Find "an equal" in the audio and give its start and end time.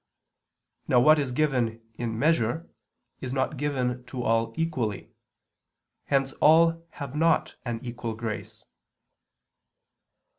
7.65-8.15